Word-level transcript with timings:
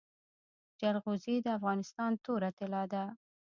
جلغوزي 0.79 1.35
د 1.41 1.47
افغانستان 1.57 2.11
توره 2.23 2.49
طلا 2.57 2.83
ده 2.93 3.03